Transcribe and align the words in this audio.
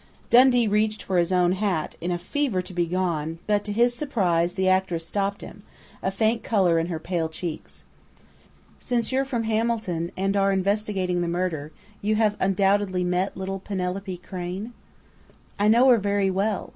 Dundee 0.31 0.67
reached 0.67 1.03
for 1.03 1.19
his 1.19 1.31
own 1.31 1.51
hat, 1.51 1.95
in 2.01 2.09
a 2.09 2.17
fever 2.17 2.63
to 2.63 2.73
be 2.73 2.87
gone, 2.87 3.37
but 3.45 3.63
to 3.65 3.71
his 3.71 3.93
surprise 3.93 4.55
the 4.55 4.67
actress 4.67 5.05
stopped 5.05 5.41
him, 5.41 5.61
a 6.01 6.09
faint 6.09 6.41
color 6.43 6.79
in 6.79 6.87
her 6.87 6.97
pale 6.97 7.29
cheeks. 7.29 7.83
"Since 8.79 9.11
you're 9.11 9.25
from 9.25 9.43
Hamilton, 9.43 10.11
and 10.17 10.35
are 10.35 10.51
investigating 10.51 11.21
the 11.21 11.27
murder, 11.27 11.71
you 12.01 12.15
have 12.15 12.35
undoubtedly 12.39 13.03
met 13.03 13.37
little 13.37 13.59
Penelope 13.59 14.17
Crain?" 14.17 14.73
"I 15.59 15.67
know 15.67 15.87
her 15.89 15.99
very 15.99 16.31
well. 16.31 16.69